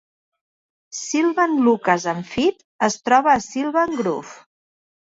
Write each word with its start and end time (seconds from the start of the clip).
Sylvan-Lucas 0.99 2.09
Unified 2.15 2.67
es 2.91 3.01
troba 3.11 3.33
a 3.37 3.47
Sylvan 3.49 3.99
Grove. 4.05 4.39